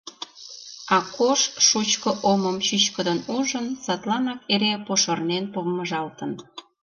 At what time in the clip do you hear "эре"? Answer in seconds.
4.53-4.73